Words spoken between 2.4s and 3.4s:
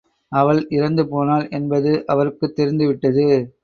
தெரிந்துவிட்டது.